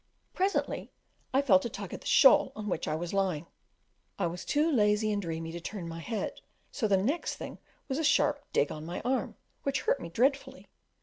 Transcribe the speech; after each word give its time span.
Presently 0.33 0.91
I 1.31 1.43
felt 1.43 1.63
a 1.63 1.69
tug 1.69 1.93
at 1.93 2.01
the 2.01 2.07
shawl 2.07 2.51
on 2.55 2.67
which 2.67 2.87
I 2.87 2.95
was 2.95 3.13
lying: 3.13 3.45
I 4.17 4.25
was 4.25 4.43
too 4.43 4.71
lazy 4.71 5.11
and 5.13 5.21
dreamy 5.21 5.51
to 5.51 5.59
turn 5.61 5.87
my 5.87 5.99
head, 5.99 6.41
so 6.71 6.87
the 6.87 6.97
next 6.97 7.35
thing 7.35 7.59
was 7.87 7.99
a 7.99 8.03
sharp 8.03 8.43
dig 8.51 8.71
on 8.71 8.83
my 8.83 9.01
arm, 9.01 9.35
which 9.61 9.81
hurt 9.81 9.99
me 10.01 10.09
dreadfully. 10.09 10.67